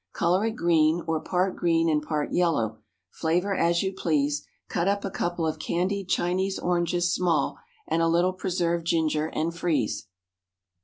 Color 0.13 0.45
it 0.45 0.55
green, 0.55 1.03
or 1.05 1.19
part 1.19 1.55
green 1.55 1.87
and 1.87 2.01
part 2.01 2.31
yellow; 2.31 2.79
flavor 3.11 3.55
as 3.55 3.83
you 3.83 3.93
please; 3.93 4.47
cut 4.67 4.87
up 4.87 5.05
a 5.05 5.11
couple 5.11 5.45
of 5.45 5.59
candied 5.59 6.09
Chinese 6.09 6.57
oranges 6.57 7.13
small 7.13 7.59
and 7.85 8.01
a 8.01 8.07
little 8.07 8.33
preserved 8.33 8.87
ginger, 8.87 9.27
and 9.27 9.55
freeze. 9.55 10.07